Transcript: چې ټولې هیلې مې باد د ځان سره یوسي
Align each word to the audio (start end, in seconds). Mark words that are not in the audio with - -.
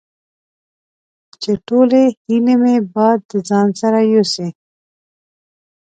چې 1.41 1.51
ټولې 1.67 2.03
هیلې 2.23 2.55
مې 2.61 2.75
باد 2.93 3.19
د 3.29 3.31
ځان 3.49 3.67
سره 3.79 3.99
یوسي 4.13 4.47